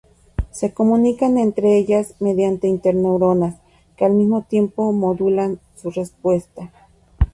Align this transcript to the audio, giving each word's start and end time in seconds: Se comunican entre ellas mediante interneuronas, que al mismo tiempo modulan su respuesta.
Se 0.49 0.73
comunican 0.73 1.37
entre 1.37 1.77
ellas 1.77 2.15
mediante 2.19 2.67
interneuronas, 2.67 3.57
que 3.95 4.03
al 4.03 4.13
mismo 4.13 4.41
tiempo 4.41 4.91
modulan 4.93 5.59
su 5.75 5.91
respuesta. 5.91 6.71